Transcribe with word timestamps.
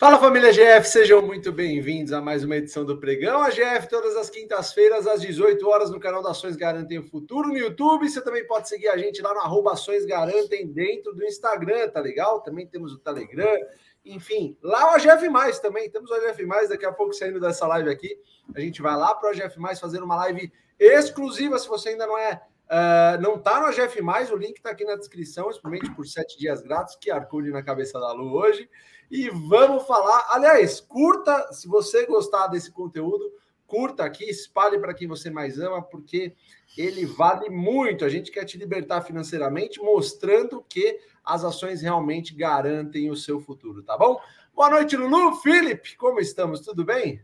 Fala 0.00 0.18
família 0.18 0.50
GF, 0.50 0.88
sejam 0.88 1.20
muito 1.20 1.52
bem-vindos 1.52 2.14
a 2.14 2.22
mais 2.22 2.42
uma 2.42 2.56
edição 2.56 2.86
do 2.86 2.96
Pregão. 2.96 3.42
A 3.42 3.50
GF 3.50 3.86
todas 3.86 4.16
as 4.16 4.30
quintas-feiras 4.30 5.06
às 5.06 5.20
18 5.20 5.68
horas 5.68 5.90
no 5.90 6.00
canal 6.00 6.22
da 6.22 6.30
Ações 6.30 6.56
Garantem 6.56 6.98
o 6.98 7.02
Futuro 7.02 7.48
no 7.48 7.58
YouTube. 7.58 8.08
Você 8.08 8.22
também 8.22 8.46
pode 8.46 8.66
seguir 8.66 8.88
a 8.88 8.96
gente 8.96 9.20
lá 9.20 9.34
no 9.34 9.40
arroba 9.40 9.74
Ações 9.74 10.06
Garantem 10.06 10.66
dentro 10.66 11.12
do 11.12 11.22
Instagram, 11.22 11.90
tá 11.90 12.00
legal? 12.00 12.40
Também 12.40 12.66
temos 12.66 12.94
o 12.94 12.98
Telegram. 12.98 13.58
Enfim, 14.02 14.56
lá 14.62 14.90
o 14.90 14.94
AGF 14.94 15.28
Mais 15.28 15.60
também. 15.60 15.90
Temos 15.90 16.10
o 16.10 16.14
AGF 16.14 16.46
Mais 16.46 16.70
daqui 16.70 16.86
a 16.86 16.92
pouco 16.92 17.12
saindo 17.12 17.38
dessa 17.38 17.66
live 17.66 17.90
aqui. 17.90 18.18
A 18.54 18.60
gente 18.60 18.80
vai 18.80 18.96
lá 18.96 19.14
para 19.14 19.28
o 19.28 19.32
AGF 19.34 19.60
Mais 19.60 19.78
fazer 19.78 20.02
uma 20.02 20.16
live 20.16 20.50
exclusiva. 20.78 21.58
Se 21.58 21.68
você 21.68 21.90
ainda 21.90 22.06
não 22.06 22.16
é 22.16 22.40
Uh, 22.70 23.20
não 23.20 23.34
está 23.34 23.58
no 23.58 23.66
AGF, 23.66 24.00
o 24.32 24.36
link 24.36 24.58
está 24.58 24.70
aqui 24.70 24.84
na 24.84 24.94
descrição, 24.94 25.50
experimente 25.50 25.90
por 25.92 26.06
sete 26.06 26.38
dias 26.38 26.62
grátis, 26.62 26.94
que 26.94 27.10
arcunde 27.10 27.50
na 27.50 27.64
cabeça 27.64 27.98
da 27.98 28.12
Lu 28.12 28.32
hoje. 28.32 28.70
E 29.10 29.28
vamos 29.28 29.84
falar. 29.88 30.28
Aliás, 30.30 30.80
curta, 30.80 31.52
se 31.52 31.66
você 31.66 32.06
gostar 32.06 32.46
desse 32.46 32.70
conteúdo, 32.70 33.32
curta 33.66 34.04
aqui, 34.04 34.24
espalhe 34.24 34.78
para 34.78 34.94
quem 34.94 35.08
você 35.08 35.30
mais 35.30 35.58
ama, 35.58 35.82
porque 35.82 36.32
ele 36.78 37.04
vale 37.04 37.50
muito. 37.50 38.04
A 38.04 38.08
gente 38.08 38.30
quer 38.30 38.44
te 38.44 38.56
libertar 38.56 39.02
financeiramente, 39.02 39.80
mostrando 39.80 40.64
que 40.68 41.00
as 41.24 41.42
ações 41.42 41.82
realmente 41.82 42.34
garantem 42.34 43.10
o 43.10 43.16
seu 43.16 43.40
futuro, 43.40 43.82
tá 43.82 43.98
bom? 43.98 44.20
Boa 44.54 44.70
noite, 44.70 44.96
Lulu. 44.96 45.34
Felipe, 45.36 45.96
como 45.96 46.20
estamos? 46.20 46.60
Tudo 46.60 46.84
bem? 46.84 47.20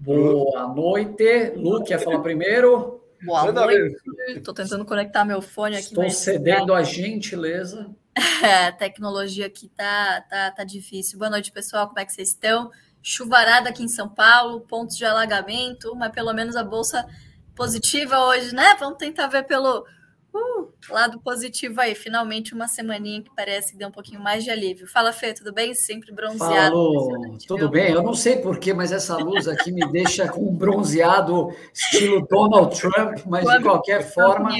Boa 0.00 0.66
noite. 0.68 1.52
Lu, 1.56 1.84
quer 1.84 1.98
falar 1.98 2.20
primeiro? 2.20 3.04
Boa 3.22 3.52
noite. 3.52 3.96
Estou 4.28 4.54
tentando 4.54 4.82
conectar 4.86 5.26
meu 5.26 5.42
fone 5.42 5.76
aqui. 5.76 5.88
Estou 5.88 6.08
cedendo 6.08 6.72
a 6.74 6.82
gentileza. 6.82 7.88
É, 8.42 8.66
a 8.66 8.72
tecnologia 8.72 9.46
aqui 9.46 9.68
tá, 9.68 10.22
tá, 10.28 10.50
tá 10.50 10.64
difícil. 10.64 11.18
Boa 11.18 11.30
noite, 11.30 11.52
pessoal. 11.52 11.86
Como 11.86 12.00
é 12.00 12.04
que 12.04 12.12
vocês 12.12 12.30
estão? 12.30 12.70
Chuvarada 13.02 13.68
aqui 13.68 13.82
em 13.82 13.88
São 13.88 14.08
Paulo, 14.08 14.60
pontos 14.62 14.96
de 14.96 15.04
alagamento, 15.04 15.94
mas 15.94 16.10
pelo 16.10 16.32
menos 16.32 16.56
a 16.56 16.64
bolsa 16.64 17.06
positiva 17.54 18.18
hoje, 18.24 18.54
né? 18.54 18.74
Vamos 18.80 18.98
tentar 18.98 19.26
ver 19.28 19.44
pelo 19.44 19.86
uh, 20.34 20.72
lado 20.90 21.20
positivo 21.20 21.80
aí. 21.80 21.94
Finalmente 21.94 22.54
uma 22.54 22.68
semaninha 22.68 23.22
que 23.22 23.30
parece 23.34 23.72
que 23.72 23.78
deu 23.78 23.88
um 23.88 23.92
pouquinho 23.92 24.20
mais 24.20 24.44
de 24.44 24.50
alívio. 24.50 24.86
Fala, 24.86 25.12
Fê, 25.12 25.32
tudo 25.32 25.52
bem? 25.52 25.74
Sempre 25.74 26.12
bronzeado. 26.12 26.74
Fala, 26.74 27.38
tudo 27.46 27.58
viu? 27.58 27.68
bem? 27.70 27.92
Eu 27.92 28.02
não 28.02 28.14
sei 28.14 28.36
porquê, 28.36 28.72
mas 28.72 28.92
essa 28.92 29.16
luz 29.16 29.46
aqui 29.48 29.72
me 29.72 29.86
deixa 29.90 30.28
com 30.28 30.48
um 30.48 30.54
bronzeado 30.54 31.54
estilo 31.72 32.26
Donald 32.28 32.78
Trump, 32.78 33.18
mas 33.26 33.48
de 33.48 33.62
qualquer 33.62 34.02
forma. 34.12 34.50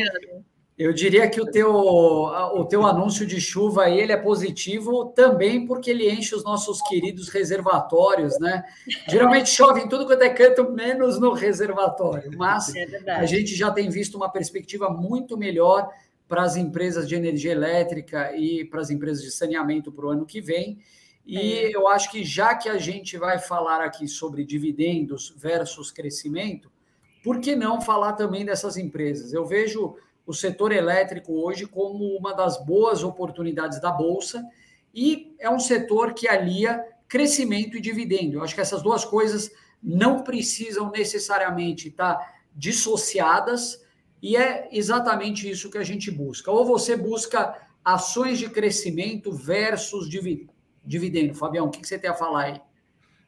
Eu 0.81 0.95
diria 0.95 1.29
que 1.29 1.39
o 1.39 1.45
teu, 1.45 1.71
o 1.71 2.65
teu 2.65 2.87
anúncio 2.87 3.27
de 3.27 3.39
chuva 3.39 3.91
ele 3.91 4.13
é 4.13 4.17
positivo 4.17 5.13
também 5.15 5.67
porque 5.67 5.91
ele 5.91 6.11
enche 6.11 6.35
os 6.35 6.43
nossos 6.43 6.81
queridos 6.81 7.29
reservatórios, 7.29 8.39
né? 8.41 8.65
Geralmente 9.07 9.51
chove 9.51 9.83
em 9.83 9.89
tudo 9.91 10.07
quanto 10.07 10.23
é 10.23 10.31
canto, 10.31 10.73
menos 10.73 11.21
no 11.21 11.35
reservatório. 11.35 12.31
Mas 12.35 12.75
é 12.75 13.11
a 13.11 13.27
gente 13.27 13.55
já 13.55 13.71
tem 13.71 13.91
visto 13.91 14.15
uma 14.15 14.33
perspectiva 14.33 14.89
muito 14.89 15.37
melhor 15.37 15.87
para 16.27 16.45
as 16.45 16.57
empresas 16.57 17.07
de 17.07 17.15
energia 17.15 17.53
elétrica 17.53 18.35
e 18.35 18.65
para 18.65 18.81
as 18.81 18.89
empresas 18.89 19.23
de 19.23 19.31
saneamento 19.31 19.93
para 19.93 20.07
o 20.07 20.09
ano 20.09 20.25
que 20.25 20.41
vem. 20.41 20.79
E 21.27 21.59
é. 21.59 21.77
eu 21.77 21.89
acho 21.89 22.11
que 22.11 22.25
já 22.25 22.55
que 22.55 22.71
a 22.71 22.79
gente 22.79 23.19
vai 23.19 23.39
falar 23.39 23.83
aqui 23.83 24.09
sobre 24.09 24.47
dividendos 24.47 25.35
versus 25.37 25.91
crescimento, 25.91 26.73
por 27.23 27.39
que 27.39 27.55
não 27.55 27.83
falar 27.83 28.15
também 28.15 28.47
dessas 28.47 28.79
empresas? 28.79 29.35
Eu 29.35 29.45
vejo 29.45 29.99
o 30.31 30.35
setor 30.35 30.71
elétrico 30.71 31.33
hoje 31.33 31.67
como 31.67 32.17
uma 32.17 32.33
das 32.33 32.65
boas 32.65 33.03
oportunidades 33.03 33.81
da 33.81 33.91
Bolsa 33.91 34.45
e 34.95 35.35
é 35.41 35.51
um 35.51 35.59
setor 35.59 36.15
que 36.15 36.29
alia 36.29 36.85
crescimento 37.09 37.77
e 37.77 37.81
dividendo. 37.81 38.37
Eu 38.37 38.45
acho 38.45 38.55
que 38.55 38.61
essas 38.61 38.81
duas 38.81 39.05
coisas 39.05 39.51
não 39.83 40.23
precisam 40.23 40.89
necessariamente 40.91 41.89
estar 41.89 42.17
dissociadas 42.55 43.85
e 44.23 44.37
é 44.37 44.69
exatamente 44.71 45.51
isso 45.51 45.71
que 45.71 45.79
a 45.79 45.83
gente 45.83 46.11
busca. 46.13 46.51
Ou 46.51 46.65
você 46.65 46.97
busca 46.97 47.61
ações 47.85 48.39
de 48.39 48.49
crescimento 48.49 49.33
versus 49.33 50.09
dividendo. 50.85 51.35
Fabião, 51.35 51.67
o 51.67 51.71
que 51.71 51.85
você 51.85 51.99
tem 51.99 52.11
a 52.11 52.15
falar 52.15 52.45
aí? 52.45 52.61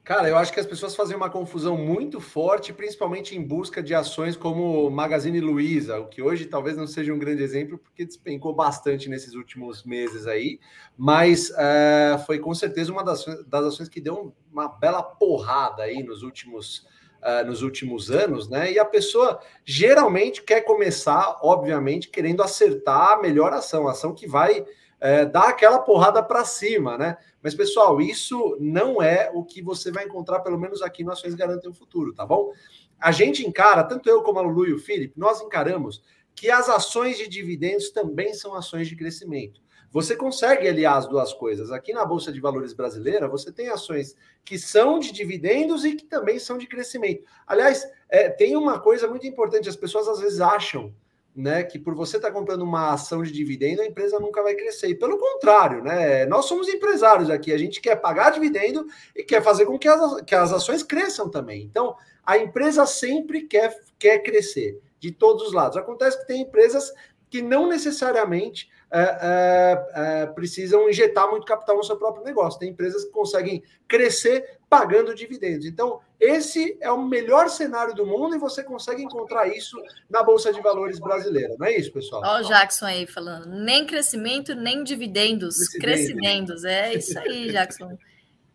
Cara, 0.04 0.28
eu 0.28 0.36
acho 0.36 0.52
que 0.52 0.58
as 0.58 0.66
pessoas 0.66 0.96
fazem 0.96 1.16
uma 1.16 1.30
confusão 1.30 1.76
muito 1.76 2.20
forte, 2.20 2.72
principalmente 2.72 3.36
em 3.36 3.42
busca 3.42 3.80
de 3.80 3.94
ações 3.94 4.36
como 4.36 4.90
Magazine 4.90 5.40
Luiza, 5.40 6.00
o 6.00 6.08
que 6.08 6.20
hoje 6.20 6.46
talvez 6.46 6.76
não 6.76 6.88
seja 6.88 7.14
um 7.14 7.18
grande 7.20 7.40
exemplo, 7.40 7.78
porque 7.78 8.04
despencou 8.04 8.52
bastante 8.52 9.08
nesses 9.08 9.34
últimos 9.34 9.84
meses 9.84 10.26
aí, 10.26 10.58
mas 10.98 11.50
uh, 11.50 12.18
foi 12.26 12.40
com 12.40 12.52
certeza 12.52 12.90
uma 12.90 13.04
das, 13.04 13.24
das 13.46 13.64
ações 13.64 13.88
que 13.88 14.00
deu 14.00 14.34
uma 14.50 14.66
bela 14.66 15.04
porrada 15.04 15.84
aí 15.84 16.02
nos 16.02 16.24
últimos, 16.24 16.84
uh, 17.22 17.46
nos 17.46 17.62
últimos 17.62 18.10
anos, 18.10 18.48
né? 18.48 18.72
E 18.72 18.80
a 18.80 18.84
pessoa 18.84 19.40
geralmente 19.64 20.42
quer 20.42 20.62
começar, 20.62 21.38
obviamente, 21.42 22.08
querendo 22.08 22.42
acertar 22.42 23.12
a 23.12 23.22
melhor 23.22 23.52
ação, 23.52 23.86
a 23.86 23.92
ação 23.92 24.12
que 24.12 24.26
vai 24.26 24.64
é, 25.02 25.26
dar 25.26 25.48
aquela 25.48 25.80
porrada 25.80 26.22
para 26.22 26.44
cima, 26.44 26.96
né? 26.96 27.16
Mas, 27.42 27.56
pessoal, 27.56 28.00
isso 28.00 28.56
não 28.60 29.02
é 29.02 29.32
o 29.34 29.42
que 29.44 29.60
você 29.60 29.90
vai 29.90 30.04
encontrar, 30.04 30.38
pelo 30.40 30.56
menos 30.56 30.80
aqui 30.80 31.02
no 31.02 31.10
Ações 31.10 31.34
Garantem 31.34 31.68
o 31.68 31.74
Futuro, 31.74 32.14
tá 32.14 32.24
bom? 32.24 32.52
A 33.00 33.10
gente 33.10 33.44
encara, 33.44 33.82
tanto 33.82 34.08
eu 34.08 34.22
como 34.22 34.38
a 34.38 34.42
Lulu 34.42 34.68
e 34.68 34.72
o 34.74 34.78
Felipe, 34.78 35.18
nós 35.18 35.40
encaramos 35.40 36.04
que 36.36 36.48
as 36.48 36.68
ações 36.68 37.18
de 37.18 37.26
dividendos 37.26 37.90
também 37.90 38.32
são 38.32 38.54
ações 38.54 38.86
de 38.86 38.94
crescimento. 38.94 39.60
Você 39.90 40.14
consegue 40.14 40.68
aliar 40.68 40.96
as 40.96 41.08
duas 41.08 41.34
coisas. 41.34 41.72
Aqui 41.72 41.92
na 41.92 42.04
Bolsa 42.04 42.32
de 42.32 42.40
Valores 42.40 42.72
brasileira, 42.72 43.28
você 43.28 43.50
tem 43.50 43.68
ações 43.70 44.16
que 44.44 44.56
são 44.56 45.00
de 45.00 45.10
dividendos 45.12 45.84
e 45.84 45.96
que 45.96 46.04
também 46.04 46.38
são 46.38 46.56
de 46.56 46.68
crescimento. 46.68 47.24
Aliás, 47.44 47.84
é, 48.08 48.30
tem 48.30 48.56
uma 48.56 48.78
coisa 48.78 49.08
muito 49.08 49.26
importante: 49.26 49.68
as 49.68 49.76
pessoas 49.76 50.06
às 50.06 50.20
vezes 50.20 50.40
acham 50.40 50.94
né, 51.34 51.62
que 51.62 51.78
por 51.78 51.94
você 51.94 52.16
estar 52.16 52.28
tá 52.28 52.34
comprando 52.34 52.62
uma 52.62 52.92
ação 52.92 53.22
de 53.22 53.32
dividendo, 53.32 53.82
a 53.82 53.86
empresa 53.86 54.20
nunca 54.20 54.42
vai 54.42 54.54
crescer. 54.54 54.88
E 54.88 54.94
pelo 54.94 55.18
contrário, 55.18 55.82
né? 55.82 56.26
Nós 56.26 56.44
somos 56.44 56.68
empresários 56.68 57.30
aqui, 57.30 57.52
a 57.52 57.58
gente 57.58 57.80
quer 57.80 57.96
pagar 57.96 58.30
dividendo 58.30 58.86
e 59.16 59.22
quer 59.22 59.42
fazer 59.42 59.64
com 59.64 59.78
que 59.78 59.88
as, 59.88 60.20
que 60.22 60.34
as 60.34 60.52
ações 60.52 60.82
cresçam 60.82 61.28
também. 61.28 61.62
Então, 61.62 61.96
a 62.24 62.36
empresa 62.36 62.86
sempre 62.86 63.42
quer, 63.42 63.74
quer 63.98 64.18
crescer, 64.18 64.80
de 65.00 65.10
todos 65.10 65.48
os 65.48 65.52
lados. 65.52 65.76
Acontece 65.76 66.20
que 66.20 66.26
tem 66.26 66.42
empresas 66.42 66.92
que 67.32 67.40
não 67.40 67.66
necessariamente 67.66 68.68
é, 68.90 69.00
é, 69.00 69.86
é, 69.94 70.26
precisam 70.26 70.86
injetar 70.86 71.30
muito 71.30 71.46
capital 71.46 71.78
no 71.78 71.82
seu 71.82 71.96
próprio 71.96 72.22
negócio. 72.22 72.60
Tem 72.60 72.68
empresas 72.68 73.06
que 73.06 73.10
conseguem 73.10 73.62
crescer 73.88 74.58
pagando 74.68 75.14
dividendos. 75.14 75.64
Então, 75.64 76.00
esse 76.20 76.76
é 76.78 76.92
o 76.92 77.02
melhor 77.02 77.48
cenário 77.48 77.94
do 77.94 78.04
mundo 78.04 78.36
e 78.36 78.38
você 78.38 78.62
consegue 78.62 79.02
encontrar 79.02 79.48
isso 79.48 79.82
na 80.10 80.22
Bolsa 80.22 80.52
de 80.52 80.60
Valores 80.60 80.98
brasileira. 80.98 81.56
Não 81.58 81.66
é 81.66 81.74
isso, 81.74 81.90
pessoal? 81.90 82.20
Olha 82.22 82.44
o 82.44 82.48
Jackson 82.48 82.84
aí 82.84 83.06
falando, 83.06 83.46
nem 83.46 83.86
crescimento, 83.86 84.54
nem 84.54 84.84
dividendos, 84.84 85.56
crescimentos. 85.80 86.64
É 86.66 86.92
isso 86.92 87.18
aí, 87.18 87.50
Jackson. 87.50 87.96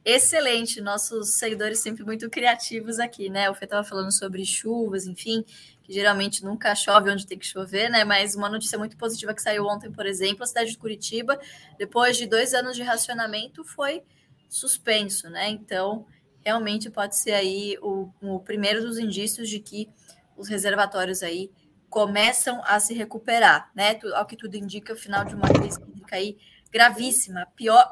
Excelente, 0.05 0.79
nossos 0.79 1.37
seguidores 1.37 1.79
sempre 1.79 2.03
muito 2.05 2.29
criativos 2.29 2.97
aqui, 2.97 3.27
né? 3.27 3.49
O 3.49 3.53
Fê 3.53 3.65
estava 3.65 3.83
falando 3.83 4.09
sobre 4.09 4.45
chuvas, 4.45 5.05
enfim, 5.05 5.43
que 5.87 5.93
geralmente 5.93 6.43
nunca 6.43 6.75
chove 6.75 7.09
onde 7.09 7.25
tem 7.25 7.39
que 7.39 7.45
chover, 7.47 7.89
né? 7.89 8.03
Mas 8.03 8.35
uma 8.35 8.49
notícia 8.49 8.77
muito 8.77 8.97
positiva 8.97 9.33
que 9.33 9.41
saiu 9.41 9.65
ontem, 9.65 9.89
por 9.89 10.05
exemplo, 10.05 10.43
a 10.43 10.45
cidade 10.45 10.71
de 10.71 10.77
Curitiba, 10.77 11.39
depois 11.79 12.17
de 12.17 12.27
dois 12.27 12.53
anos 12.53 12.75
de 12.75 12.83
racionamento, 12.83 13.63
foi 13.63 14.03
suspenso, 14.49 15.29
né? 15.29 15.49
Então, 15.49 16.05
realmente 16.43 16.89
pode 16.89 17.17
ser 17.17 17.31
aí 17.31 17.77
o, 17.81 18.09
o 18.21 18.41
primeiro 18.41 18.81
dos 18.81 18.99
indícios 18.99 19.49
de 19.49 19.59
que 19.59 19.89
os 20.35 20.49
reservatórios 20.49 21.23
aí 21.23 21.49
começam 21.89 22.61
a 22.65 22.81
se 22.81 22.93
recuperar, 22.93 23.71
né? 23.73 23.97
Ao 24.13 24.25
que 24.25 24.35
tudo 24.35 24.55
indica, 24.55 24.91
o 24.91 24.97
final 24.97 25.23
de 25.23 25.35
uma 25.35 25.47
crise 25.47 25.81
hídrica 25.81 26.17
aí 26.17 26.37
gravíssima, 26.69 27.47
pior. 27.55 27.87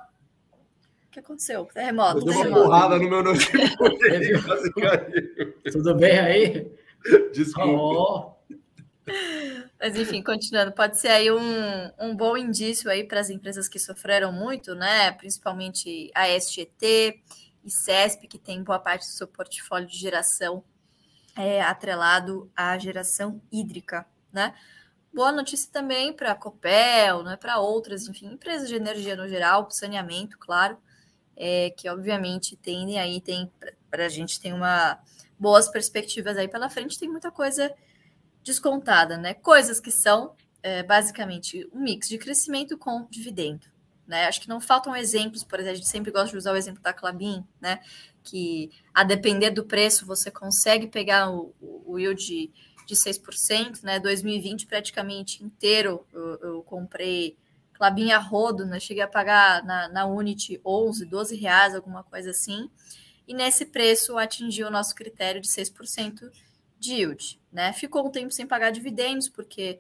O 1.08 1.12
que 1.12 1.20
aconteceu? 1.20 1.64
Terremoto. 1.74 2.20
Eu 2.20 2.26
dei 2.26 2.36
uma 2.36 2.62
porrada 2.62 3.00
no 3.00 3.10
meu 3.10 3.24
notebook. 3.24 4.00
Tudo 5.72 5.96
bem 5.96 6.20
aí? 6.20 6.75
Desculpa. 7.34 7.70
Oh. 7.70 8.36
Mas 9.80 9.96
enfim, 9.96 10.24
continuando, 10.24 10.72
pode 10.72 11.00
ser 11.00 11.10
aí 11.10 11.32
um, 11.32 11.92
um 12.00 12.16
bom 12.16 12.36
indício 12.36 12.90
aí 12.90 13.04
para 13.04 13.20
as 13.20 13.30
empresas 13.30 13.68
que 13.68 13.78
sofreram 13.78 14.32
muito, 14.32 14.74
né? 14.74 15.12
Principalmente 15.12 16.12
a 16.16 16.28
SGT 16.28 17.22
e 17.64 17.70
CESP, 17.70 18.28
que 18.28 18.40
tem 18.40 18.64
boa 18.64 18.80
parte 18.80 19.06
do 19.06 19.12
seu 19.12 19.28
portfólio 19.28 19.88
de 19.88 19.98
geração 19.98 20.64
é, 21.36 21.62
atrelado 21.62 22.50
à 22.56 22.78
geração 22.78 23.42
hídrica, 23.52 24.06
né? 24.32 24.56
Boa 25.14 25.32
notícia 25.32 25.70
também 25.72 26.12
para 26.12 26.32
a 26.32 26.36
Copel, 26.36 27.24
né, 27.24 27.38
para 27.38 27.58
outras, 27.60 28.06
enfim, 28.06 28.34
empresas 28.34 28.68
de 28.68 28.76
energia 28.76 29.16
no 29.16 29.30
geral, 29.30 29.72
saneamento, 29.72 30.38
claro, 30.38 30.78
é, 31.38 31.70
que 31.70 31.88
obviamente 31.88 32.58
tendem 32.58 33.00
aí, 33.00 33.22
tem 33.22 33.50
para 33.90 34.06
a 34.06 34.10
gente 34.10 34.42
tem 34.42 34.52
uma 34.52 35.00
boas 35.40 35.70
perspectivas 35.70 36.38
aí 36.38 36.48
pela 36.48 36.70
frente, 36.70 37.00
tem 37.00 37.10
muita 37.10 37.32
coisa 37.32 37.74
descontada, 38.44 39.18
né? 39.18 39.34
Coisas 39.34 39.80
que 39.80 39.92
são 39.92 40.34
é, 40.62 40.84
basicamente 40.84 41.68
um 41.74 41.82
mix 41.82 42.08
de 42.08 42.18
crescimento 42.18 42.78
com 42.78 43.08
dividendo, 43.10 43.68
Né? 44.08 44.26
Acho 44.26 44.42
que 44.42 44.50
não 44.50 44.62
faltam 44.62 44.96
exemplos, 44.96 45.44
por 45.44 45.60
exemplo, 45.60 45.74
a 45.74 45.78
gente 45.78 45.90
sempre 45.90 46.12
gosta 46.12 46.30
de 46.30 46.38
usar 46.38 46.54
o 46.54 46.56
exemplo 46.56 46.82
da 46.82 46.94
Clabin, 46.94 47.44
né? 47.60 47.80
que 48.24 48.72
a 48.94 49.04
depender 49.04 49.52
do 49.52 49.64
preço 49.64 50.06
você 50.06 50.32
consegue 50.32 50.88
pegar 50.88 51.30
o, 51.30 51.54
o 51.62 52.00
yield 52.00 52.26
de, 52.26 52.52
de 52.88 52.96
6%, 52.96 53.84
né? 53.84 54.00
2020 54.00 54.66
praticamente 54.66 55.44
inteiro 55.44 56.06
eu, 56.12 56.40
eu 56.42 56.64
comprei 56.64 57.38
Clabin 57.74 58.12
a 58.12 58.18
rodo, 58.18 58.66
né? 58.66 58.80
cheguei 58.80 59.04
a 59.04 59.08
pagar 59.08 59.64
na, 59.64 59.88
na 59.90 60.06
Unity 60.06 60.60
11, 60.66 61.06
12 61.06 61.36
reais, 61.36 61.76
alguma 61.76 62.04
coisa 62.04 62.32
assim, 62.32 62.70
e 63.28 63.34
nesse 63.34 63.66
preço 63.66 64.18
atingiu 64.18 64.68
o 64.68 64.72
nosso 64.72 64.94
critério 64.96 65.42
de 65.42 65.48
6% 65.48 66.32
de 66.80 66.94
yield, 66.94 67.42
né? 67.52 67.74
Ficou 67.74 68.08
um 68.08 68.12
tempo 68.12 68.32
sem 68.32 68.46
pagar 68.46 68.72
dividendos, 68.72 69.30
porque, 69.30 69.80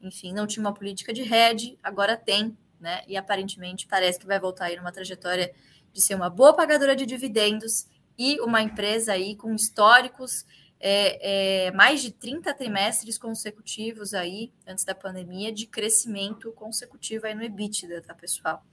enfim, 0.00 0.32
não 0.32 0.46
tinha 0.46 0.64
uma 0.64 0.74
política 0.74 1.12
de 1.12 1.22
hedge, 1.22 1.78
agora 1.82 2.16
tem, 2.16 2.56
né? 2.80 3.02
E 3.06 3.16
aparentemente 3.16 3.86
parece 3.86 4.18
que 4.18 4.26
vai 4.26 4.38
voltar 4.38 4.66
aí 4.66 4.76
numa 4.76 4.92
trajetória 4.92 5.54
de 5.92 6.00
ser 6.00 6.14
uma 6.14 6.28
boa 6.28 6.54
pagadora 6.54 6.96
de 6.96 7.06
dividendos 7.06 7.86
e 8.18 8.40
uma 8.40 8.60
empresa 8.60 9.12
aí 9.12 9.36
com 9.36 9.54
históricos 9.54 10.44
é, 10.84 11.66
é, 11.66 11.70
mais 11.70 12.02
de 12.02 12.10
30 12.10 12.52
trimestres 12.54 13.16
consecutivos 13.16 14.12
aí, 14.14 14.52
antes 14.66 14.84
da 14.84 14.94
pandemia, 14.94 15.52
de 15.52 15.64
crescimento 15.64 16.50
consecutivo 16.52 17.26
aí 17.26 17.34
no 17.34 17.42
EBITDA, 17.44 18.02
tá, 18.02 18.14
pessoal? 18.14 18.66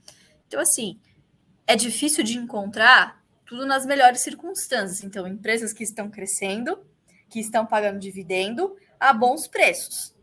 Então, 0.48 0.60
assim, 0.60 0.98
é 1.68 1.76
difícil 1.76 2.24
de 2.24 2.36
encontrar 2.36 3.19
tudo 3.50 3.66
nas 3.66 3.84
melhores 3.84 4.20
circunstâncias. 4.20 5.02
Então, 5.02 5.26
empresas 5.26 5.72
que 5.72 5.82
estão 5.82 6.08
crescendo, 6.08 6.86
que 7.28 7.40
estão 7.40 7.66
pagando 7.66 7.98
dividendo 7.98 8.76
a 8.98 9.12
bons 9.12 9.48
preços. 9.48 10.14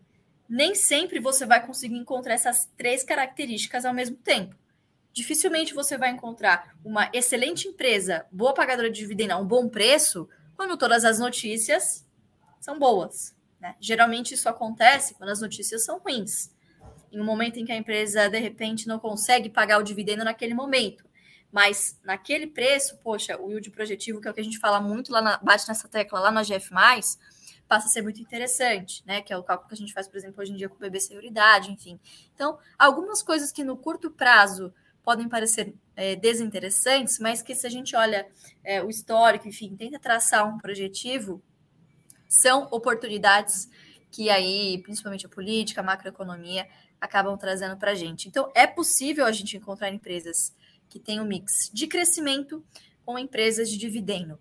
Nem 0.47 0.73
sempre 0.73 1.19
você 1.19 1.45
vai 1.45 1.65
conseguir 1.65 1.97
encontrar 1.97 2.35
essas 2.35 2.69
três 2.77 3.03
características 3.03 3.83
ao 3.83 3.93
mesmo 3.93 4.15
tempo. 4.15 4.55
Dificilmente 5.11 5.73
você 5.73 5.97
vai 5.97 6.11
encontrar 6.11 6.73
uma 6.85 7.09
excelente 7.11 7.67
empresa, 7.67 8.25
boa 8.31 8.53
pagadora 8.53 8.89
de 8.89 8.97
dividendo 8.97 9.33
a 9.33 9.37
um 9.37 9.45
bom 9.45 9.67
preço, 9.67 10.29
quando 10.55 10.77
todas 10.77 11.03
as 11.03 11.19
notícias 11.19 12.07
são 12.61 12.79
boas. 12.79 13.35
Né? 13.59 13.75
Geralmente 13.77 14.35
isso 14.35 14.47
acontece 14.47 15.15
quando 15.15 15.31
as 15.31 15.41
notícias 15.41 15.83
são 15.83 15.99
ruins. 15.99 16.49
Em 17.11 17.19
um 17.19 17.25
momento 17.25 17.59
em 17.59 17.65
que 17.65 17.73
a 17.73 17.77
empresa, 17.77 18.29
de 18.29 18.39
repente, 18.39 18.87
não 18.87 18.99
consegue 18.99 19.49
pagar 19.49 19.79
o 19.79 19.83
dividendo 19.83 20.23
naquele 20.23 20.53
momento. 20.53 21.06
Mas 21.51 21.99
naquele 22.03 22.47
preço, 22.47 22.97
poxa, 22.97 23.39
o 23.39 23.49
yield 23.49 23.69
projetivo, 23.71 24.19
que 24.19 24.27
é 24.27 24.31
o 24.31 24.33
que 24.33 24.41
a 24.41 24.43
gente 24.43 24.59
fala 24.59 24.81
muito 24.81 25.11
lá, 25.11 25.21
na, 25.21 25.37
bate 25.37 25.67
nessa 25.67 25.87
tecla 25.87 26.19
lá 26.19 26.31
na 26.31 26.43
GF+, 26.43 26.69
passa 27.67 27.87
a 27.87 27.89
ser 27.89 28.01
muito 28.01 28.21
interessante, 28.21 29.03
né? 29.05 29.21
Que 29.21 29.33
é 29.33 29.37
o 29.37 29.43
cálculo 29.43 29.67
que 29.67 29.75
a 29.75 29.77
gente 29.77 29.93
faz, 29.93 30.07
por 30.07 30.17
exemplo, 30.17 30.41
hoje 30.41 30.53
em 30.53 30.55
dia 30.55 30.69
com 30.69 30.75
o 30.75 30.79
BB 30.79 30.99
Seguridade, 30.99 31.71
enfim. 31.71 31.99
Então, 32.33 32.57
algumas 32.77 33.21
coisas 33.21 33.51
que 33.51 33.63
no 33.63 33.77
curto 33.77 34.09
prazo 34.09 34.73
podem 35.03 35.29
parecer 35.29 35.73
é, 35.95 36.15
desinteressantes, 36.15 37.17
mas 37.19 37.41
que 37.41 37.55
se 37.55 37.65
a 37.65 37.69
gente 37.69 37.95
olha 37.95 38.27
é, 38.63 38.83
o 38.83 38.89
histórico, 38.89 39.47
enfim, 39.47 39.75
tenta 39.75 39.97
traçar 39.97 40.47
um 40.47 40.57
projetivo, 40.57 41.41
são 42.27 42.67
oportunidades 42.71 43.69
que 44.11 44.29
aí, 44.29 44.81
principalmente 44.83 45.25
a 45.25 45.29
política, 45.29 45.81
a 45.81 45.83
macroeconomia, 45.83 46.67
acabam 46.99 47.37
trazendo 47.37 47.77
para 47.77 47.91
a 47.91 47.95
gente. 47.95 48.27
Então, 48.27 48.51
é 48.55 48.65
possível 48.65 49.25
a 49.25 49.31
gente 49.31 49.55
encontrar 49.55 49.89
empresas 49.89 50.53
que 50.89 50.99
têm 50.99 51.19
um 51.19 51.25
mix 51.25 51.69
de 51.73 51.87
crescimento 51.87 52.63
com 53.05 53.17
empresas 53.17 53.69
de 53.69 53.77
dividendo. 53.77 54.39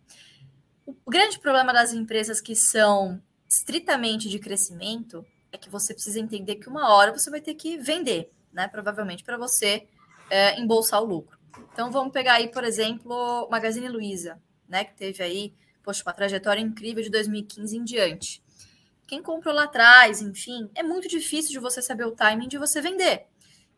O 0.86 1.10
grande 1.10 1.38
problema 1.38 1.72
das 1.72 1.92
empresas 1.92 2.40
que 2.40 2.54
são 2.54 3.20
estritamente 3.48 4.28
de 4.28 4.38
crescimento 4.38 5.24
é 5.52 5.58
que 5.58 5.70
você 5.70 5.94
precisa 5.94 6.20
entender 6.20 6.56
que 6.56 6.68
uma 6.68 6.94
hora 6.94 7.12
você 7.12 7.30
vai 7.30 7.40
ter 7.40 7.54
que 7.54 7.78
vender, 7.78 8.30
né? 8.52 8.68
Provavelmente 8.68 9.24
para 9.24 9.36
você 9.36 9.86
é, 10.30 10.60
embolsar 10.60 11.02
o 11.02 11.06
lucro. 11.06 11.38
Então 11.72 11.90
vamos 11.90 12.12
pegar 12.12 12.34
aí, 12.34 12.48
por 12.48 12.64
exemplo, 12.64 13.48
Magazine 13.50 13.88
Luiza, 13.88 14.40
né? 14.68 14.84
Que 14.84 14.94
teve 14.94 15.22
aí, 15.22 15.54
poxa, 15.82 16.02
uma 16.04 16.12
trajetória 16.12 16.60
incrível 16.60 17.02
de 17.02 17.10
2015 17.10 17.76
em 17.76 17.84
diante. 17.84 18.42
Quem 19.06 19.22
comprou 19.22 19.54
lá 19.54 19.64
atrás, 19.64 20.20
enfim, 20.20 20.68
é 20.74 20.82
muito 20.82 21.08
difícil 21.08 21.52
de 21.52 21.60
você 21.60 21.80
saber 21.80 22.04
o 22.04 22.10
timing 22.10 22.48
de 22.48 22.58
você 22.58 22.80
vender. 22.80 23.26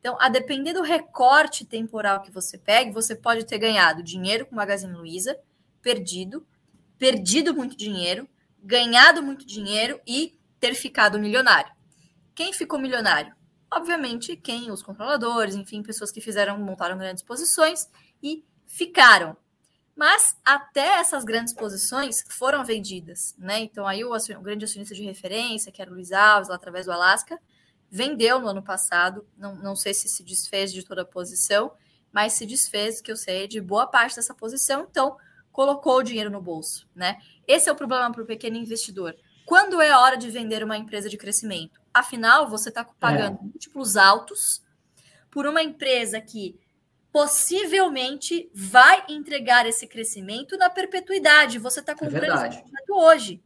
Então, 0.08 0.16
a 0.22 0.30
depender 0.30 0.72
do 0.72 0.80
recorte 0.80 1.66
temporal 1.66 2.22
que 2.22 2.30
você 2.30 2.56
pegue, 2.56 2.90
você 2.90 3.14
pode 3.14 3.44
ter 3.44 3.58
ganhado 3.58 4.02
dinheiro 4.02 4.46
com 4.46 4.56
Magazine 4.56 4.94
Luiza, 4.94 5.38
perdido, 5.82 6.46
perdido 6.96 7.52
muito 7.52 7.76
dinheiro, 7.76 8.26
ganhado 8.58 9.22
muito 9.22 9.44
dinheiro 9.44 10.00
e 10.06 10.40
ter 10.58 10.74
ficado 10.74 11.18
milionário. 11.18 11.70
Quem 12.34 12.54
ficou 12.54 12.78
milionário? 12.78 13.34
Obviamente, 13.70 14.34
quem? 14.34 14.70
Os 14.70 14.82
controladores, 14.82 15.54
enfim, 15.54 15.82
pessoas 15.82 16.10
que 16.10 16.22
fizeram, 16.22 16.58
montaram 16.58 16.96
grandes 16.96 17.22
posições 17.22 17.86
e 18.22 18.42
ficaram. 18.66 19.36
Mas 19.94 20.38
até 20.42 21.00
essas 21.00 21.22
grandes 21.22 21.52
posições 21.52 22.24
foram 22.30 22.64
vendidas, 22.64 23.34
né? 23.36 23.58
Então 23.58 23.86
aí 23.86 24.02
o, 24.02 24.14
o 24.14 24.40
grande 24.40 24.64
acionista 24.64 24.94
de 24.94 25.02
referência, 25.02 25.70
que 25.70 25.82
era 25.82 25.90
o 25.90 25.94
Luiz 25.94 26.12
Alves, 26.12 26.48
lá 26.48 26.54
através 26.54 26.86
do 26.86 26.92
Alasca, 26.92 27.38
vendeu 27.90 28.38
no 28.40 28.48
ano 28.48 28.62
passado. 28.62 29.26
Não, 29.36 29.54
não 29.56 29.76
sei 29.76 29.94
se 29.94 30.08
se 30.08 30.22
desfez 30.22 30.72
de 30.72 30.82
toda 30.82 31.02
a 31.02 31.06
posição, 31.06 31.72
mas 32.12 32.34
se 32.34 32.46
desfez, 32.46 33.00
que 33.00 33.10
eu 33.10 33.16
sei, 33.16 33.46
de 33.46 33.60
boa 33.60 33.86
parte 33.86 34.16
dessa 34.16 34.34
posição. 34.34 34.86
Então, 34.90 35.16
colocou 35.52 35.98
o 35.98 36.02
dinheiro 36.02 36.30
no 36.30 36.40
bolso, 36.40 36.88
né? 36.94 37.18
Esse 37.46 37.68
é 37.68 37.72
o 37.72 37.76
problema 37.76 38.10
para 38.12 38.22
o 38.22 38.26
pequeno 38.26 38.56
investidor. 38.56 39.16
Quando 39.44 39.80
é 39.80 39.90
a 39.90 40.00
hora 40.00 40.16
de 40.16 40.30
vender 40.30 40.62
uma 40.62 40.76
empresa 40.76 41.08
de 41.08 41.16
crescimento? 41.16 41.80
Afinal, 41.92 42.48
você 42.48 42.68
está 42.68 42.84
pagando 42.84 43.38
é. 43.40 43.42
múltiplos 43.42 43.96
altos 43.96 44.62
por 45.30 45.46
uma 45.46 45.62
empresa 45.62 46.20
que 46.20 46.58
possivelmente 47.10 48.50
vai 48.54 49.04
entregar 49.08 49.66
esse 49.66 49.86
crescimento 49.86 50.56
na 50.58 50.68
perpetuidade. 50.68 51.58
Você 51.58 51.80
está 51.80 51.92
é 51.92 51.94
comprando 51.94 52.44
é 52.44 52.48
esse 52.48 52.62
hoje. 52.90 53.42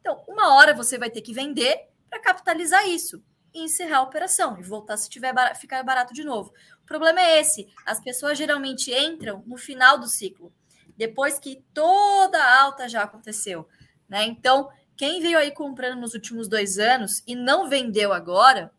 Então, 0.00 0.22
uma 0.28 0.54
hora 0.54 0.74
você 0.74 0.98
vai 0.98 1.10
ter 1.10 1.22
que 1.22 1.32
vender 1.32 1.88
para 2.08 2.20
capitalizar 2.20 2.86
isso 2.86 3.22
e 3.54 3.64
encerrar 3.64 3.98
a 3.98 4.02
operação 4.02 4.58
e 4.58 4.62
voltar 4.62 4.96
se 4.96 5.08
tiver 5.08 5.32
bar 5.32 5.54
ficar 5.56 5.82
barato 5.82 6.14
de 6.14 6.24
novo. 6.24 6.52
O 6.82 6.86
problema 6.86 7.20
é 7.20 7.40
esse: 7.40 7.68
as 7.84 8.00
pessoas 8.00 8.38
geralmente 8.38 8.92
entram 8.92 9.42
no 9.46 9.56
final 9.56 9.98
do 9.98 10.06
ciclo 10.06 10.52
depois 11.00 11.38
que 11.38 11.64
toda 11.72 12.36
a 12.36 12.60
alta 12.60 12.86
já 12.86 13.02
aconteceu. 13.02 13.66
Né? 14.06 14.24
Então, 14.26 14.68
quem 14.94 15.22
veio 15.22 15.38
aí 15.38 15.50
comprando 15.50 15.98
nos 15.98 16.12
últimos 16.12 16.46
dois 16.46 16.78
anos 16.78 17.22
e 17.26 17.34
não 17.34 17.70
vendeu 17.70 18.12
agora, 18.12 18.70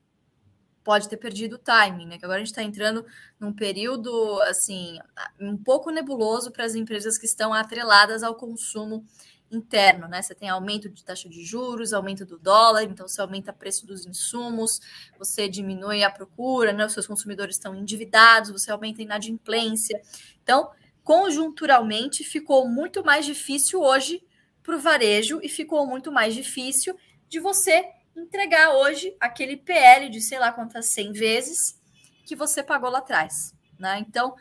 pode 0.83 1.09
ter 1.09 1.17
perdido 1.17 1.55
o 1.55 1.57
timing, 1.57 2.05
né? 2.05 2.19
Que 2.19 2.25
agora 2.25 2.37
a 2.37 2.39
gente 2.43 2.51
está 2.51 2.61
entrando 2.61 3.03
num 3.39 3.51
período 3.51 4.39
assim 4.43 4.99
um 5.39 5.57
pouco 5.57 5.89
nebuloso 5.89 6.51
para 6.51 6.63
as 6.63 6.75
empresas 6.75 7.17
que 7.17 7.25
estão 7.25 7.53
atreladas 7.55 8.21
ao 8.21 8.35
consumo 8.35 9.03
interno, 9.51 10.07
né? 10.07 10.21
Você 10.21 10.33
tem 10.33 10.49
aumento 10.49 10.89
de 10.89 11.03
taxa 11.03 11.29
de 11.29 11.43
juros, 11.43 11.93
aumento 11.93 12.25
do 12.25 12.39
dólar, 12.39 12.83
então 12.83 13.07
você 13.07 13.21
aumenta 13.21 13.51
o 13.51 13.55
preço 13.55 13.85
dos 13.85 14.05
insumos, 14.05 14.79
você 15.17 15.47
diminui 15.49 16.03
a 16.03 16.09
procura, 16.09 16.71
né? 16.71 16.85
Os 16.85 16.93
seus 16.93 17.07
consumidores 17.07 17.55
estão 17.55 17.75
endividados, 17.75 18.51
você 18.51 18.71
aumenta 18.71 19.01
a 19.01 19.03
inadimplência. 19.03 20.01
Então, 20.41 20.71
conjunturalmente 21.03 22.23
ficou 22.23 22.67
muito 22.67 23.03
mais 23.03 23.25
difícil 23.25 23.81
hoje 23.81 24.23
para 24.63 24.75
o 24.75 24.79
varejo 24.79 25.39
e 25.43 25.49
ficou 25.49 25.85
muito 25.85 26.11
mais 26.11 26.33
difícil 26.33 26.95
de 27.27 27.39
você 27.39 27.83
entregar 28.15 28.73
hoje 28.73 29.15
aquele 29.19 29.57
PL 29.57 30.09
de 30.09 30.21
sei 30.21 30.37
lá 30.37 30.51
quantas 30.51 30.87
100 30.93 31.13
vezes 31.13 31.79
que 32.25 32.35
você 32.35 32.61
pagou 32.61 32.89
lá 32.89 32.99
atrás. 32.99 33.53
Né? 33.79 33.99
Então, 33.99 34.35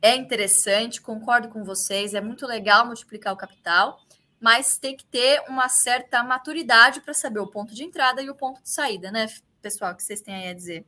é 0.00 0.16
interessante, 0.16 1.00
concordo 1.00 1.48
com 1.48 1.62
vocês, 1.62 2.14
é 2.14 2.20
muito 2.20 2.46
legal 2.46 2.84
multiplicar 2.84 3.32
o 3.32 3.36
capital, 3.36 4.00
mas 4.42 4.76
tem 4.76 4.96
que 4.96 5.04
ter 5.04 5.40
uma 5.48 5.68
certa 5.68 6.20
maturidade 6.24 7.00
para 7.00 7.14
saber 7.14 7.38
o 7.38 7.46
ponto 7.46 7.72
de 7.72 7.84
entrada 7.84 8.20
e 8.20 8.28
o 8.28 8.34
ponto 8.34 8.60
de 8.60 8.68
saída, 8.68 9.08
né, 9.12 9.28
pessoal? 9.62 9.92
O 9.92 9.96
que 9.96 10.02
vocês 10.02 10.20
têm 10.20 10.34
aí 10.34 10.48
a 10.48 10.52
dizer? 10.52 10.84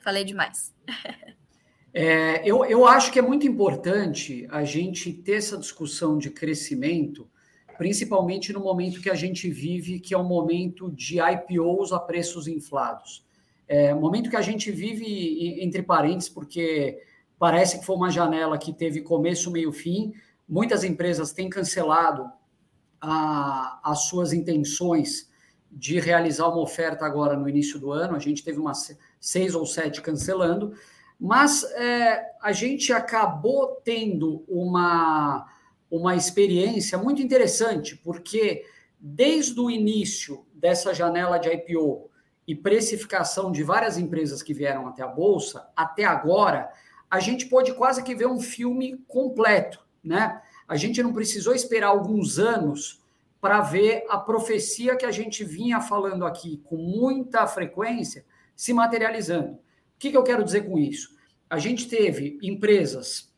Falei 0.00 0.24
demais. 0.24 0.74
É, 1.96 2.42
eu, 2.44 2.64
eu 2.64 2.84
acho 2.84 3.12
que 3.12 3.20
é 3.20 3.22
muito 3.22 3.46
importante 3.46 4.48
a 4.50 4.64
gente 4.64 5.12
ter 5.12 5.34
essa 5.36 5.56
discussão 5.56 6.18
de 6.18 6.28
crescimento, 6.28 7.30
principalmente 7.78 8.52
no 8.52 8.58
momento 8.58 9.00
que 9.00 9.08
a 9.08 9.14
gente 9.14 9.48
vive, 9.48 10.00
que 10.00 10.12
é 10.12 10.18
um 10.18 10.26
momento 10.26 10.90
de 10.90 11.20
IPOs 11.20 11.92
a 11.92 12.00
preços 12.00 12.48
inflados. 12.48 13.24
É 13.68 13.94
momento 13.94 14.28
que 14.28 14.34
a 14.34 14.42
gente 14.42 14.72
vive, 14.72 15.62
entre 15.62 15.84
parênteses, 15.84 16.28
porque 16.28 17.00
parece 17.38 17.78
que 17.78 17.86
foi 17.86 17.94
uma 17.94 18.10
janela 18.10 18.58
que 18.58 18.72
teve 18.72 19.00
começo, 19.00 19.48
meio, 19.48 19.70
fim. 19.70 20.12
Muitas 20.48 20.82
empresas 20.82 21.32
têm 21.32 21.48
cancelado 21.48 22.28
a, 23.04 23.80
as 23.82 24.04
suas 24.04 24.32
intenções 24.32 25.30
de 25.70 25.98
realizar 25.98 26.48
uma 26.48 26.60
oferta 26.60 27.04
agora 27.04 27.36
no 27.36 27.48
início 27.48 27.78
do 27.78 27.90
ano. 27.90 28.16
A 28.16 28.18
gente 28.18 28.42
teve 28.42 28.58
umas 28.58 28.96
seis 29.20 29.54
ou 29.54 29.66
sete 29.66 30.00
cancelando. 30.00 30.74
Mas 31.18 31.64
é, 31.74 32.24
a 32.42 32.52
gente 32.52 32.92
acabou 32.92 33.80
tendo 33.84 34.44
uma, 34.48 35.46
uma 35.90 36.16
experiência 36.16 36.98
muito 36.98 37.22
interessante, 37.22 37.96
porque 37.96 38.64
desde 38.98 39.58
o 39.60 39.70
início 39.70 40.44
dessa 40.54 40.94
janela 40.94 41.38
de 41.38 41.48
IPO 41.48 42.10
e 42.46 42.54
precificação 42.54 43.52
de 43.52 43.62
várias 43.62 43.96
empresas 43.96 44.42
que 44.42 44.54
vieram 44.54 44.86
até 44.86 45.02
a 45.02 45.08
Bolsa, 45.08 45.68
até 45.76 46.04
agora, 46.04 46.70
a 47.10 47.20
gente 47.20 47.46
pode 47.46 47.72
quase 47.74 48.02
que 48.02 48.14
ver 48.14 48.26
um 48.26 48.40
filme 48.40 48.98
completo, 49.06 49.84
né? 50.02 50.42
A 50.66 50.76
gente 50.76 51.02
não 51.02 51.12
precisou 51.12 51.54
esperar 51.54 51.88
alguns 51.88 52.38
anos 52.38 53.02
para 53.40 53.60
ver 53.60 54.04
a 54.08 54.16
profecia 54.16 54.96
que 54.96 55.04
a 55.04 55.10
gente 55.10 55.44
vinha 55.44 55.80
falando 55.80 56.24
aqui 56.24 56.62
com 56.64 56.76
muita 56.76 57.46
frequência 57.46 58.24
se 58.56 58.72
materializando. 58.72 59.52
O 59.52 59.58
que, 59.98 60.10
que 60.10 60.16
eu 60.16 60.22
quero 60.22 60.42
dizer 60.42 60.62
com 60.62 60.78
isso? 60.78 61.14
A 61.48 61.58
gente 61.58 61.88
teve 61.88 62.38
empresas, 62.42 63.30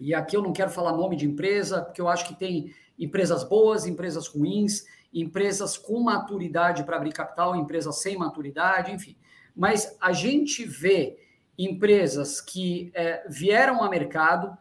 e 0.00 0.14
aqui 0.14 0.36
eu 0.36 0.42
não 0.42 0.52
quero 0.52 0.70
falar 0.70 0.96
nome 0.96 1.16
de 1.16 1.26
empresa, 1.26 1.82
porque 1.82 2.00
eu 2.00 2.08
acho 2.08 2.26
que 2.26 2.34
tem 2.34 2.74
empresas 2.98 3.44
boas, 3.44 3.86
empresas 3.86 4.26
ruins, 4.26 4.86
empresas 5.12 5.76
com 5.76 6.00
maturidade 6.00 6.84
para 6.84 6.96
abrir 6.96 7.12
capital, 7.12 7.54
empresas 7.54 8.00
sem 8.00 8.16
maturidade, 8.16 8.90
enfim. 8.90 9.16
Mas 9.54 9.96
a 10.00 10.12
gente 10.12 10.64
vê 10.64 11.18
empresas 11.58 12.40
que 12.40 12.90
é, 12.94 13.22
vieram 13.28 13.82
ao 13.82 13.90
mercado, 13.90 14.56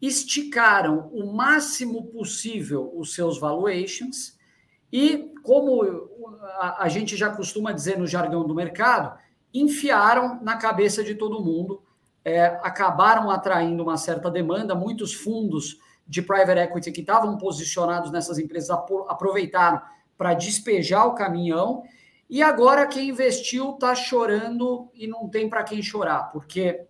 esticaram 0.00 1.08
o 1.12 1.32
máximo 1.32 2.04
possível 2.06 2.92
os 2.94 3.14
seus 3.14 3.38
valuations 3.38 4.36
e, 4.92 5.32
como 5.42 5.82
a, 6.78 6.88
gente 6.88 7.16
já 7.16 7.30
costuma 7.30 7.72
dizer 7.72 7.98
no 7.98 8.06
jargão 8.06 8.46
do 8.46 8.54
mercado, 8.54 9.18
enfiaram 9.52 10.40
na 10.42 10.56
cabeça 10.56 11.02
de 11.02 11.14
todo 11.14 11.42
mundo, 11.42 11.82
é, 12.24 12.46
acabaram 12.62 13.30
atraindo 13.30 13.82
uma 13.82 13.96
certa 13.96 14.30
demanda, 14.30 14.74
muitos 14.74 15.12
fundos 15.12 15.78
de 16.06 16.22
private 16.22 16.60
equity 16.60 16.92
que 16.92 17.00
estavam 17.00 17.36
posicionados 17.38 18.10
nessas 18.10 18.38
empresas 18.38 18.70
aproveitaram 18.70 19.80
para 20.16 20.34
despejar 20.34 21.06
o 21.06 21.14
caminhão. 21.14 21.82
E 22.28 22.42
agora 22.42 22.86
quem 22.86 23.08
investiu 23.08 23.74
está 23.74 23.94
chorando 23.94 24.90
e 24.94 25.06
não 25.06 25.28
tem 25.28 25.48
para 25.48 25.64
quem 25.64 25.82
chorar, 25.82 26.30
porque 26.30 26.86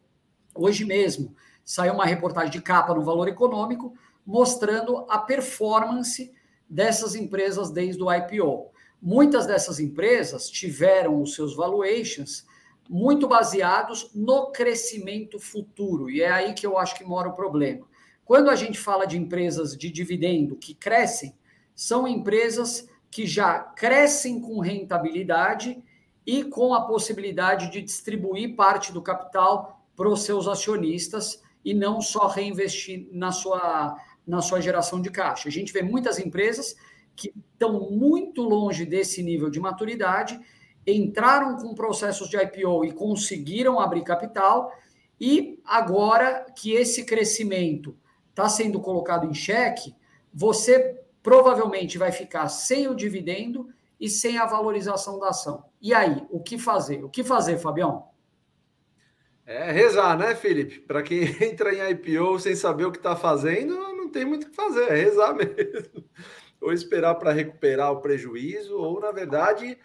hoje 0.54 0.84
mesmo 0.84 1.34
saiu 1.64 1.94
uma 1.94 2.04
reportagem 2.04 2.50
de 2.50 2.60
capa 2.60 2.94
no 2.94 3.02
Valor 3.02 3.28
Econômico 3.28 3.94
mostrando 4.26 5.06
a 5.08 5.18
performance 5.18 6.32
dessas 6.68 7.14
empresas 7.14 7.70
desde 7.70 8.02
o 8.02 8.12
IPO. 8.12 8.70
Muitas 9.00 9.46
dessas 9.46 9.78
empresas 9.78 10.48
tiveram 10.48 11.20
os 11.20 11.34
seus 11.34 11.54
valuations 11.54 12.46
muito 12.88 13.26
baseados 13.26 14.10
no 14.14 14.50
crescimento 14.50 15.38
futuro, 15.38 16.10
e 16.10 16.22
é 16.22 16.30
aí 16.30 16.54
que 16.54 16.66
eu 16.66 16.76
acho 16.78 16.96
que 16.96 17.04
mora 17.04 17.28
o 17.28 17.34
problema. 17.34 17.86
Quando 18.24 18.50
a 18.50 18.56
gente 18.56 18.78
fala 18.78 19.06
de 19.06 19.18
empresas 19.18 19.76
de 19.76 19.90
dividendo 19.90 20.56
que 20.56 20.74
crescem, 20.74 21.34
são 21.74 22.06
empresas 22.06 22.88
que 23.10 23.26
já 23.26 23.58
crescem 23.58 24.40
com 24.40 24.58
rentabilidade 24.60 25.82
e 26.26 26.44
com 26.44 26.74
a 26.74 26.86
possibilidade 26.86 27.70
de 27.70 27.82
distribuir 27.82 28.56
parte 28.56 28.92
do 28.92 29.02
capital 29.02 29.86
para 29.94 30.08
os 30.08 30.22
seus 30.22 30.48
acionistas 30.48 31.43
e 31.64 31.72
não 31.72 32.00
só 32.00 32.26
reinvestir 32.26 33.08
na 33.12 33.32
sua, 33.32 33.96
na 34.26 34.42
sua 34.42 34.60
geração 34.60 35.00
de 35.00 35.10
caixa. 35.10 35.48
A 35.48 35.52
gente 35.52 35.72
vê 35.72 35.82
muitas 35.82 36.18
empresas 36.18 36.76
que 37.16 37.32
estão 37.52 37.90
muito 37.90 38.42
longe 38.42 38.84
desse 38.84 39.22
nível 39.22 39.48
de 39.48 39.60
maturidade, 39.60 40.38
entraram 40.86 41.56
com 41.56 41.74
processos 41.74 42.28
de 42.28 42.36
IPO 42.36 42.84
e 42.84 42.92
conseguiram 42.92 43.80
abrir 43.80 44.02
capital, 44.02 44.72
e 45.20 45.60
agora 45.64 46.44
que 46.56 46.72
esse 46.72 47.04
crescimento 47.04 47.96
está 48.30 48.48
sendo 48.48 48.80
colocado 48.80 49.26
em 49.26 49.32
xeque, 49.32 49.94
você 50.32 51.00
provavelmente 51.22 51.96
vai 51.96 52.12
ficar 52.12 52.48
sem 52.48 52.88
o 52.88 52.94
dividendo 52.94 53.68
e 53.98 54.08
sem 54.08 54.36
a 54.36 54.44
valorização 54.44 55.18
da 55.18 55.28
ação. 55.28 55.64
E 55.80 55.94
aí, 55.94 56.26
o 56.30 56.40
que 56.40 56.58
fazer? 56.58 57.04
O 57.04 57.08
que 57.08 57.22
fazer, 57.22 57.58
Fabião? 57.58 58.08
É 59.46 59.70
rezar, 59.70 60.16
né, 60.16 60.34
Felipe? 60.34 60.80
Para 60.80 61.02
quem 61.02 61.24
entra 61.44 61.74
em 61.74 61.90
IPO 61.90 62.38
sem 62.40 62.54
saber 62.54 62.86
o 62.86 62.92
que 62.92 62.98
está 62.98 63.14
fazendo, 63.14 63.74
não 63.74 64.08
tem 64.08 64.24
muito 64.24 64.46
o 64.46 64.50
que 64.50 64.56
fazer, 64.56 64.90
é 64.90 64.94
rezar 64.94 65.34
mesmo. 65.36 66.04
Ou 66.60 66.72
esperar 66.72 67.14
para 67.16 67.32
recuperar 67.32 67.92
o 67.92 68.00
prejuízo, 68.00 68.76
ou, 68.78 69.00
na 69.00 69.12
verdade, 69.12 69.78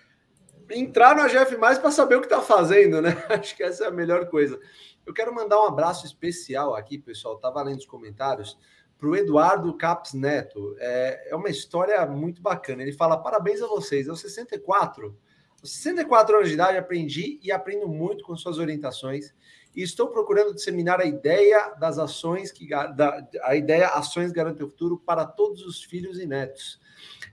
entrar 0.71 1.15
no 1.15 1.21
AGF 1.23 1.57
mais 1.57 1.77
para 1.77 1.91
saber 1.91 2.15
o 2.15 2.21
que 2.21 2.27
está 2.27 2.41
fazendo, 2.41 3.01
né? 3.01 3.11
Acho 3.29 3.55
que 3.55 3.63
essa 3.63 3.85
é 3.85 3.87
a 3.87 3.91
melhor 3.91 4.29
coisa. 4.29 4.57
Eu 5.05 5.13
quero 5.13 5.33
mandar 5.33 5.59
um 5.59 5.67
abraço 5.67 6.05
especial 6.05 6.75
aqui, 6.75 6.97
pessoal. 6.97 7.35
Estava 7.35 7.61
lendo 7.63 7.79
os 7.79 7.85
comentários 7.85 8.57
para 8.97 9.09
o 9.09 9.15
Eduardo 9.15 9.75
Caps 9.77 10.13
Neto. 10.13 10.75
É, 10.79 11.31
é 11.31 11.35
uma 11.35 11.49
história 11.49 12.05
muito 12.05 12.41
bacana. 12.41 12.81
Ele 12.81 12.93
fala: 12.93 13.17
parabéns 13.17 13.61
a 13.61 13.67
vocês. 13.67 14.07
Aos 14.07 14.21
64, 14.21 15.17
aos 15.61 15.71
64 15.71 16.35
anos 16.37 16.47
de 16.47 16.53
idade, 16.55 16.77
aprendi 16.77 17.39
e 17.43 17.51
aprendo 17.51 17.87
muito 17.87 18.23
com 18.23 18.35
suas 18.35 18.57
orientações. 18.57 19.33
E 19.75 19.83
estou 19.83 20.07
procurando 20.07 20.53
disseminar 20.53 20.99
a 20.99 21.05
ideia 21.05 21.75
das 21.79 21.99
ações 21.99 22.51
que 22.51 22.67
da, 22.67 23.27
a 23.43 23.55
ideia 23.55 23.87
ações 23.89 24.31
garantem 24.31 24.65
o 24.65 24.69
futuro 24.69 24.97
para 24.97 25.25
todos 25.25 25.61
os 25.61 25.83
filhos 25.83 26.19
e 26.19 26.25
netos. 26.25 26.79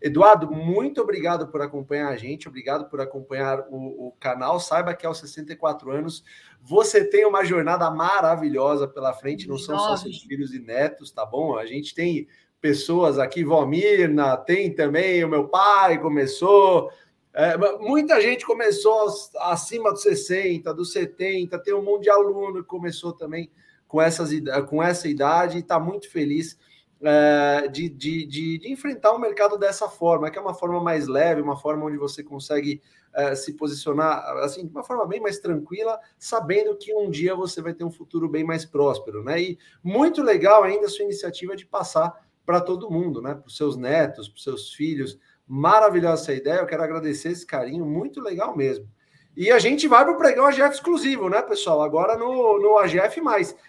Eduardo, 0.03 0.51
muito 0.51 1.01
obrigado 1.01 1.49
por 1.49 1.63
acompanhar 1.63 2.09
a 2.09 2.17
gente, 2.17 2.47
obrigado 2.47 2.89
por 2.89 3.01
acompanhar 3.01 3.61
o, 3.71 4.09
o, 4.09 4.13
canal. 4.21 4.61
Saiba 4.61 4.95
que 4.95 5.07
aos 5.07 5.19
64 5.19 5.91
anos 5.91 6.23
você 6.61 7.05
tem 7.05 7.25
uma 7.25 7.45
jornada 7.45 7.91
maravilhosa 7.91 8.87
pela 8.87 9.15
frente, 9.15 9.49
não 9.49 9.59
são 9.59 9.79
só 9.79 9.97
seus 9.97 10.23
filhos 10.23 10.53
e 10.53 10.59
netos, 10.59 11.11
tá 11.11 11.25
bom? 11.25 11.57
A 11.57 11.65
gente 11.65 11.95
tem 11.95 12.29
pessoas 12.61 13.19
aqui, 13.19 13.45
Valmirna, 13.45 14.37
tem 14.37 14.75
também 14.75 15.25
o 15.25 15.29
meu 15.29 15.49
pai 15.49 15.99
começou. 15.99 16.91
É, 17.39 17.55
muita 17.79 18.19
gente 18.19 18.47
começou 18.47 19.09
acima 19.41 19.93
dos 19.93 20.01
60, 20.01 20.73
dos 20.73 20.91
70, 20.91 21.59
tem 21.59 21.75
um 21.75 21.83
monte 21.83 22.05
de 22.05 22.11
aluno 22.11 22.63
que 22.63 22.69
começou 22.69 23.13
também 23.13 23.51
com, 23.87 24.01
essas, 24.01 24.31
com 24.71 24.83
essa 24.83 25.07
idade 25.07 25.59
e 25.59 25.61
está 25.61 25.79
muito 25.79 26.11
feliz 26.11 26.59
é, 27.03 27.69
de, 27.69 27.91
de, 27.91 28.25
de, 28.25 28.59
de, 28.59 28.73
enfrentar 28.73 29.13
o 29.13 29.19
mercado 29.19 29.59
dessa 29.59 29.87
forma, 29.87 30.31
que 30.31 30.39
é 30.39 30.41
uma 30.41 30.55
forma 30.55 30.83
mais 30.83 31.07
leve, 31.07 31.43
uma 31.43 31.59
forma 31.59 31.85
onde 31.85 31.99
você 31.99 32.23
consegue 32.23 32.81
é, 33.15 33.35
se 33.35 33.53
posicionar 33.53 34.25
assim 34.39 34.67
de 34.67 34.73
uma 34.73 34.83
forma 34.83 35.05
bem 35.05 35.21
mais 35.21 35.39
tranquila, 35.39 36.01
sabendo 36.19 36.75
que 36.75 36.95
um 36.95 37.11
dia 37.11 37.35
você 37.35 37.61
vai 37.61 37.75
ter 37.75 37.85
um 37.85 37.93
futuro 37.93 38.31
bem 38.31 38.45
mais 38.45 38.65
próspero, 38.65 39.23
né? 39.23 39.43
E 39.43 39.59
muito 39.85 40.23
legal 40.23 40.65
ainda 40.65 40.87
a 40.87 40.89
sua 40.89 41.05
iniciativa 41.05 41.55
de 41.55 41.67
passar 41.67 42.19
para 42.47 42.63
todo 42.63 42.91
mundo, 42.91 43.21
né? 43.21 43.35
Para 43.35 43.47
os 43.47 43.59
seus 43.59 43.77
netos, 43.77 44.27
para 44.27 44.37
os 44.37 44.43
seus 44.43 44.73
filhos. 44.73 45.19
Maravilhosa 45.47 46.33
ideia, 46.33 46.59
eu 46.59 46.67
quero 46.67 46.83
agradecer 46.83 47.31
esse 47.31 47.47
carinho, 47.47 47.87
muito 47.87 48.21
legal 48.21 48.57
mesmo. 48.57 48.89
E 49.37 49.53
a 49.53 49.59
gente 49.59 49.87
vai 49.87 50.03
para 50.03 50.15
o 50.15 50.17
pregão 50.17 50.47
AGF 50.47 50.71
exclusivo, 50.71 51.29
né, 51.29 51.43
pessoal? 51.43 51.83
Agora 51.83 52.17
no, 52.17 52.59
no 52.59 52.79
AGF. 52.79 53.21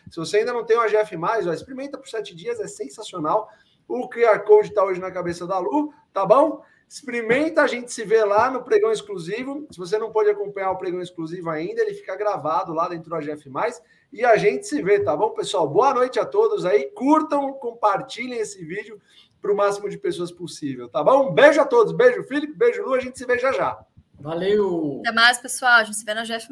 Se 0.09 0.15
você 0.15 0.37
ainda 0.37 0.53
não 0.53 0.63
tem 0.63 0.77
o 0.77 0.81
AGF, 0.81 1.15
ó, 1.45 1.53
experimenta 1.53 1.97
por 1.97 2.07
sete 2.07 2.33
dias, 2.33 2.59
é 2.59 2.67
sensacional. 2.67 3.49
O 3.85 4.09
QR 4.09 4.39
Code 4.45 4.69
está 4.69 4.83
hoje 4.83 5.01
na 5.01 5.11
cabeça 5.11 5.45
da 5.45 5.59
Lu, 5.59 5.93
tá 6.13 6.25
bom? 6.25 6.63
Experimenta, 6.89 7.63
a 7.63 7.67
gente 7.67 7.91
se 7.91 8.05
vê 8.05 8.23
lá 8.23 8.49
no 8.49 8.63
pregão 8.63 8.93
exclusivo. 8.93 9.67
Se 9.69 9.77
você 9.77 9.97
não 9.97 10.09
pode 10.09 10.29
acompanhar 10.29 10.71
o 10.71 10.77
pregão 10.77 11.01
exclusivo 11.01 11.49
ainda, 11.49 11.81
ele 11.81 11.93
fica 11.93 12.15
gravado 12.15 12.73
lá 12.73 12.87
dentro 12.87 13.09
do 13.09 13.15
AGF. 13.15 13.51
E 14.13 14.23
a 14.23 14.37
gente 14.37 14.65
se 14.65 14.81
vê, 14.81 15.01
tá 15.01 15.15
bom, 15.17 15.31
pessoal? 15.31 15.67
Boa 15.67 15.93
noite 15.93 16.17
a 16.17 16.25
todos 16.25 16.65
aí. 16.65 16.89
Curtam, 16.91 17.51
compartilhem 17.53 18.39
esse 18.39 18.63
vídeo 18.63 19.01
para 19.41 19.51
o 19.51 19.55
máximo 19.55 19.89
de 19.89 19.97
pessoas 19.97 20.31
possível, 20.31 20.89
tá 20.89 21.03
bom? 21.03 21.29
Um 21.29 21.33
beijo 21.33 21.61
a 21.61 21.65
todos. 21.65 21.93
Beijo, 21.93 22.23
Felipe. 22.23 22.53
Beijo, 22.53 22.83
Lu. 22.83 22.93
A 22.93 22.99
gente 22.99 23.17
se 23.17 23.25
vê 23.25 23.37
já 23.37 23.51
já. 23.51 23.79
Valeu! 24.19 25.01
Até 25.05 25.13
mais, 25.13 25.39
pessoal. 25.39 25.73
A 25.73 25.83
gente 25.83 25.97
se 25.97 26.05
vê 26.05 26.13
na 26.13 26.23
GF. 26.23 26.47